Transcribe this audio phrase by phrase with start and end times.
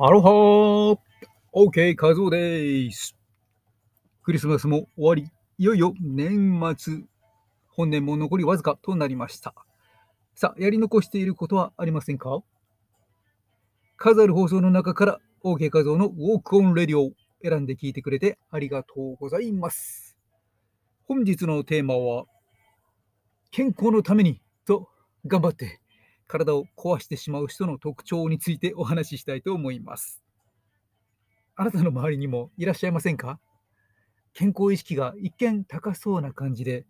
[0.00, 0.98] アロハー
[1.52, 3.16] !OK、カズオです。
[4.22, 5.28] クリスマスも終わり、
[5.58, 7.02] いよいよ年末。
[7.66, 9.56] 本年も残りわずかとなりました。
[10.36, 12.44] さあ、やり残していることはありませんか？
[13.96, 17.10] 数ある放送の中から OK 画像のウォークオンレディオを
[17.42, 20.16] 選んで聞いてくれてありがとうございます。
[21.08, 22.26] 本日のテーマは、
[23.50, 24.88] 健康のためにと
[25.26, 25.80] 頑張って
[26.28, 30.22] 体を壊してしまう人の特徴についてお話ししたいと思います。
[31.56, 33.40] あなたの周りにもいらっしゃいませんか？
[34.34, 36.86] 健康意識が一見高そうな感じで、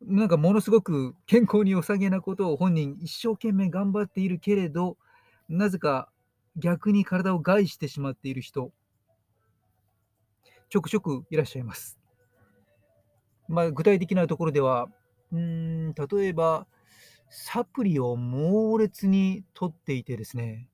[0.00, 4.96] なんかものすごく健康に良さげなことを本人一生懸命頑張っているけれど、
[5.48, 6.08] なぜか
[6.56, 8.72] 逆に体を害してしまっている人、
[10.70, 11.98] ちょくちょくいらっしゃいます。
[13.48, 14.88] まあ、具体的なところでは、
[15.32, 16.66] うん、例えば、
[17.30, 20.68] サプリを猛烈に取っていてですね、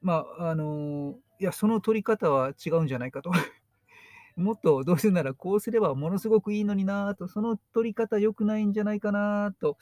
[0.00, 3.30] まあ、あの、いや、その取り方は違うんじゃないかと。
[4.36, 9.76] もっとどうせならこうすればものすごくいいのになぁと、その取り方良くないんじゃないかなと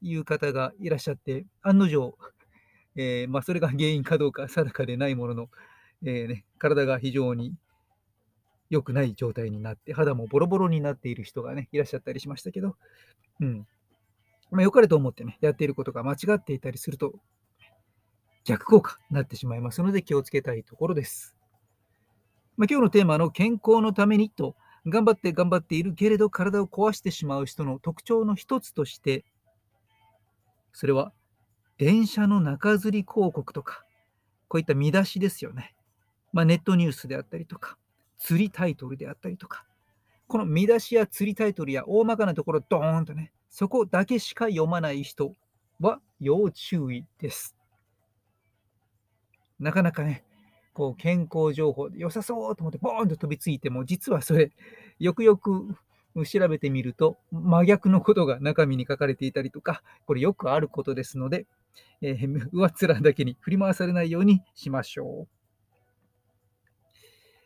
[0.00, 2.16] いう方がいらっしゃって、案の定、
[2.96, 5.50] えーまあ、それが原因かどうか定かでないものの、
[6.02, 7.54] えーね、体が非常に
[8.70, 12.76] 良くない状態になって、肌もボロボロになっている人がね、いらっしゃったりしましたけど、
[13.40, 13.66] うん。
[14.50, 17.14] まあ、良かれと思ってね、やっていることが間違っていたりすると、
[18.44, 21.36] 逆効果になってしまいますので気をつけたいところです。
[22.56, 29.24] まあ、今日のテーマの健康のためにと、頑張って頑張っているけれど体を壊してしまう人の特徴の一つとして、
[30.72, 31.12] それは
[31.76, 33.84] 電車の中吊り広告とか、
[34.48, 35.74] こういった見出しですよね。
[36.32, 37.76] まあ、ネットニュースであったりとか、
[38.18, 39.64] 釣りタイトルであったりとか、
[40.26, 45.34] この見出しや釣りタイトルや大まかなところドーンとね、そこだけしか読まない人
[45.80, 47.56] は要注意です。
[49.58, 50.24] なかなかね、
[50.72, 54.52] こう健康情報で良さそうと思ってボーンと飛びついても、実はそれ、
[54.98, 55.74] よくよく
[56.24, 61.46] 調べてみると、真逆のことが中身に書かれていたりとか、これよくあることですので、
[62.00, 65.28] えー、上っ面だけに振り回されないようにしましょう。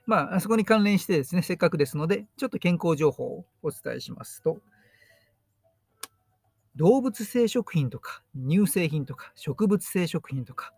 [0.04, 4.58] まあ、そこに関連してですね、せっかくですので、ちょっと健康情報をお伝えしますと、
[6.76, 10.72] 動物性食品とか乳製品とか植物性食品とか、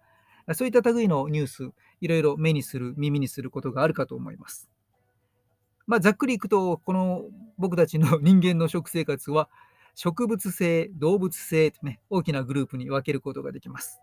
[0.53, 4.69] そういった類のニュース、いろいろ目にする、耳にすることがあるかと思います。
[5.87, 7.25] まあ、ざっくりいくと、この
[7.57, 9.49] 僕たちの 人間の食生活は、
[9.95, 14.01] 植物性、動物性とね、大きなグループに分けることができます。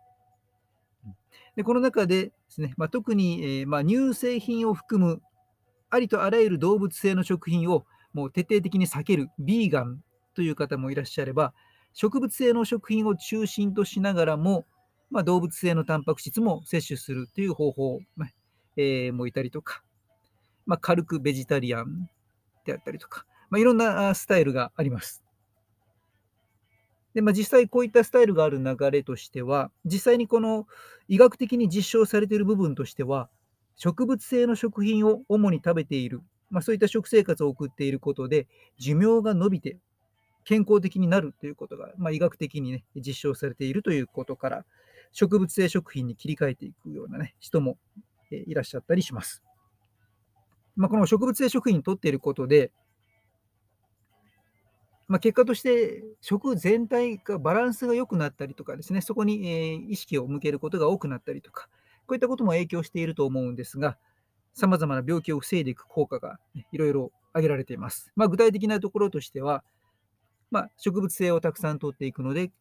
[1.56, 5.22] でこの中でですね、まあ、特に、えー、まあ、乳製品を含む
[5.90, 10.02] ありとあらゆる動物性の食品をもう徹底的に避けるビーガン
[10.34, 11.54] という方もいらっしゃれば、
[11.94, 14.66] 植物性の食品を中心としながらも、
[15.10, 18.00] まあ、動物性のタンパク質も摂取するという方法、
[18.78, 19.84] えー、もいたりとか、
[20.66, 22.10] まあ、軽くベジタリアン
[22.66, 25.22] であったりとか、まあ、いろんなスタイルがあります。
[27.14, 30.66] で、まあ、実際こういったスタイルがある流れとしては、実際にこの
[31.10, 33.30] 医学的に実証されている部分としては、
[33.76, 38.48] 植物性の食品を主に食べている、まあ、そういった食生活を送っていることで、
[38.78, 39.78] 寿命が伸びて
[40.44, 44.66] 健康的になるということが、まあ、医学的に、ね、実証されているということから、
[45.12, 47.78] 植物性食品に切り替えていくような、ね、人も、
[48.32, 49.44] いらっしゃったりします。
[50.76, 52.72] まあ、この植物性食品を取っていることで、
[55.08, 61.68] まあ、結果として食全体がバランスが良くなったりとかですね、そこに、え、意識を向けることが多くなったりとか、
[62.08, 63.98] こういったことも影響していると思うんですが、
[64.54, 68.14] さまざまな病気を防いでいく効果が、ね、いろいろ挙げられています。
[68.16, 69.66] まあ、具体的なところとしては、
[70.52, 72.52] まあ、植物性をたくさん取っていくので、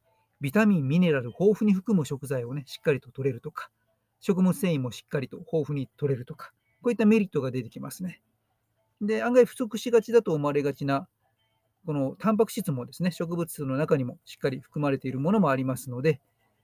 [0.40, 3.70] ビタミン、ミネラル豊富に含む食材をね、しっかりと取れるとか、
[4.20, 6.52] 食物繊維もしっかりと豊富に取れるとか、
[6.82, 8.22] こういったメリットが出てきますね。
[9.02, 11.08] で、案外不足しがちだと思われがちな、
[11.84, 16.20] このタンパク質もですね、植物の中にもしっかり含まれているものもありますので、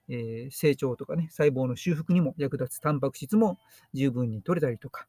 [0.08, 3.58] えー、成長とかね、細胞の修復にも役立つタンパク質も
[3.92, 5.06] 十分に取れたりとか、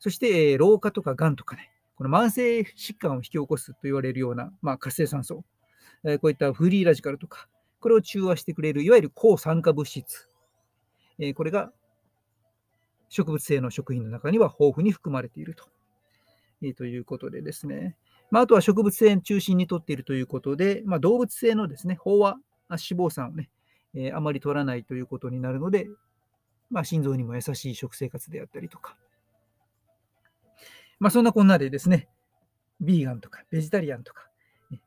[0.00, 5.44] そして、え、老化とかがんとかね、この慢性疾患を引き起こすと言われるような、まあ、活性酸素、
[6.04, 7.48] え、こういったフリーラジカルとか、
[7.80, 10.28] これを中和してくれる、いわゆる抗酸化物質、
[11.18, 11.72] え、これが
[13.08, 15.64] 植物性の食品の中には豊富に含まれていると,、
[16.62, 17.96] え、ということでですね、
[18.30, 22.36] まあ、あとは植物性中心にとっているということで、まあ、動物性のですね、飽和
[22.68, 23.50] 脂肪酸をね、
[23.94, 25.88] えー、あまり取らないということになるので、
[26.70, 28.96] まあ、心臓にも優しい食生活であったりとか、
[31.00, 32.08] まあ、そんなこんなでですね、
[32.80, 34.28] ビーガンとかベジタリアンとか、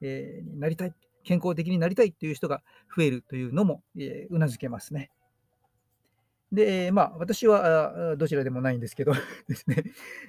[0.02, 0.94] えー、なりたい、
[1.24, 2.62] 健康的になりたいという人が
[2.96, 5.12] 増えるというのも、えー、うなずけますね。
[6.52, 9.14] で、まあ、私はどちらでもないんですけど
[9.48, 9.84] ですね、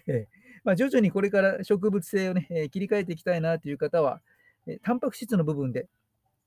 [0.07, 0.29] え
[0.63, 4.23] まあ、徐々にこれから植物性をね、え切り替えていきたいなという方は、
[4.67, 5.89] えタンパク質の部分で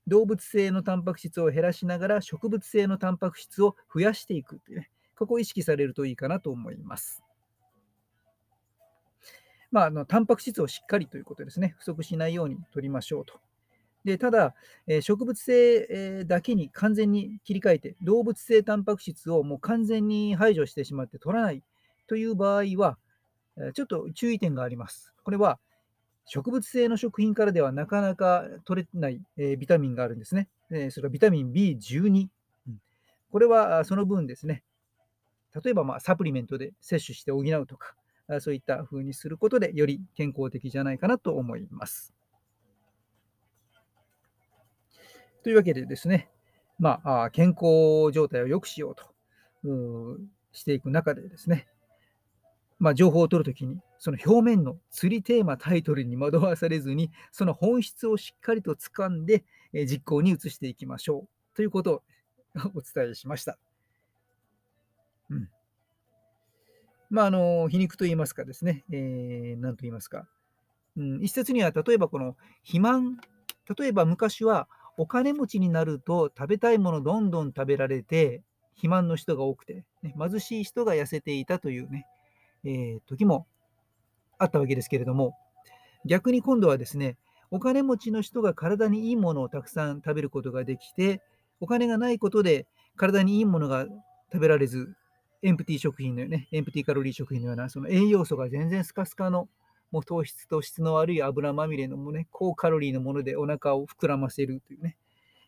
[0.08, 7.22] 動物性のタンパク質を減らしながら植物性のタンパク質を増やしていくというね、ここを意識されるといいかなと思います。
[9.72, 13.40] まあ、あのタンパク質をしっかりということですね、不足しないように取りましょうと。
[14.04, 14.54] でただ、
[14.86, 21.64] えー、植物性、だけに完全に切り替えて、動物性タンパク質をもう完全に排除してしまって取らない
[22.08, 22.98] という場合は、
[23.74, 25.14] ちょっと注意点があります。
[25.24, 25.60] これは
[26.26, 30.50] 植物性の食品からではなかなか取れない、えー、ビタミンがあるんですね。
[30.72, 32.28] えー、それはビタミン B12。
[32.68, 32.82] うん、
[33.32, 34.64] これはその分ですね、
[35.64, 37.96] 例えばまあサプリメントで摂取して補うとか、
[38.40, 42.14] そういった風にすることでより健康的じゃないかなと思います。
[45.44, 46.32] というわけでですね、
[46.80, 49.06] まあ、健康状態を良くしようと
[50.52, 51.68] していく中でですね、
[52.80, 59.44] まあ、情報を取るときに、その表面の釣りテーマ、タイトルに惑わされずに、その本質をしっかりと掴んで、
[59.74, 62.02] え実行に移していきましょうということを
[62.76, 63.58] お伝えしました。
[65.30, 65.50] うん。
[67.10, 70.28] まあ、あの、皮肉と言いますかですね、えー、と言いますか。
[70.98, 73.18] うん、一説には、例えばこの肥満、
[73.78, 74.68] 例えば昔は
[74.98, 78.44] お金持ちになると食べたいものどんどん食べられて、
[78.76, 82.06] 肥満の人が多くて、ね、貧しい人が痩せていたというね、
[82.64, 83.48] えー、時も
[84.38, 85.36] あったわけですけれども、
[86.06, 87.18] 逆に今度はですね、
[87.52, 91.22] お金持ちの人が体にいいものをたくさん食べることができて、
[91.60, 93.86] お金がないことで体にいいものが
[94.32, 94.96] 食べられず、
[95.46, 99.48] エンプティ食品のよね、エンプティカロリー食品のような、その栄養素が全然スカスカの
[99.92, 104.98] もう糖質と質の悪い油まみれのもね、高カロリーのものでお腹を膨らませるというね、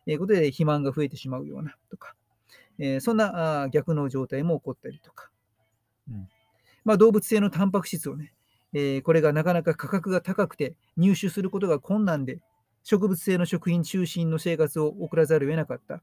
[0.05, 2.13] えー、ことで肥満が増えてしまうようなとか、
[2.77, 5.31] えー、そんなあ逆の状態も起こったりとか、
[6.09, 6.29] うん
[6.85, 8.33] まあ、動物性のタンパク質をね、
[8.73, 12.39] えー、これがなかなか価格が高くて入手することが困難で、
[12.83, 16.01] 植物性の食品中心の生活を送らざるを得なかった。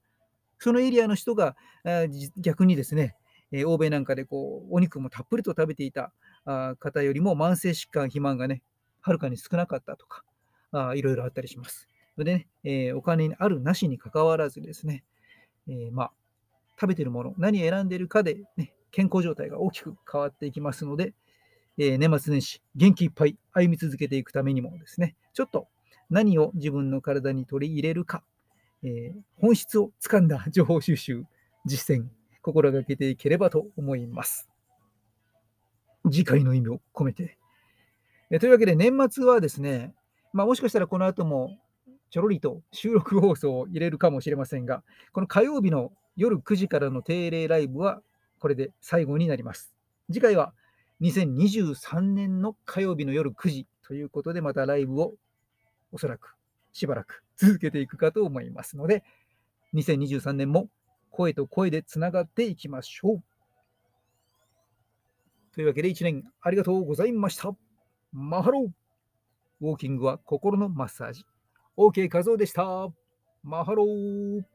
[0.58, 1.56] そのエリアの人が
[2.36, 3.16] 逆にですね、
[3.56, 6.12] え欧米なんかでこうお肉もたっぷりと食べていた
[6.44, 8.62] あ方よりも慢性疾患、肥満がね、
[9.00, 10.24] はるかに少なかったとか、
[10.72, 11.88] あいろいろあったりします。
[12.18, 15.04] でね、えー、お金あるなしにかかわらずですね、
[15.68, 16.12] えー、まあ、
[16.80, 21.14] 食べてるもの、何選んでるかで、ね、健康状態が大きく変わっていきますので、
[21.78, 25.68] えー、年末年始、元気いっぱい歩み続けていくためにもですね、ちょっと
[26.10, 28.24] 何を自分の体に取り入れるか、
[28.82, 31.24] え本質をつかんだ情報収集、
[31.64, 32.06] 実践、
[32.44, 34.50] 心がけていければと思います。
[36.04, 37.38] 次回の意味を込めて。
[38.30, 39.94] えというわけで、年末はですね、
[40.34, 41.58] まあ、もしかしたらこの後も
[42.10, 44.82] ちょろりと収録放送を入れるかもしれませんが、
[45.12, 48.02] この火曜日の夜9時からの定例ライブは
[48.38, 49.74] これで最後になります。
[50.12, 50.52] 次回は
[51.00, 55.14] 2023年の火曜日の夜9時ということで、またライブを
[55.92, 56.36] おそらく
[56.74, 59.02] しばらく続けていくかと思いますので、
[59.72, 60.68] 2023年も
[61.14, 63.22] 声と声でつながっていきましょう。
[65.54, 67.54] というわけで1年ありがとうございました。
[68.12, 68.68] マハロー。
[69.60, 71.24] ウォーキングは心のマッサージ。
[71.76, 72.88] OK カズオでした。
[73.44, 74.53] マハロー。